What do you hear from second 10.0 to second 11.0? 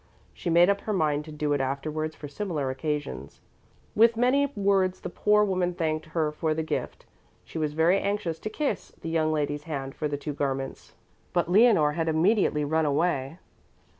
the two garments,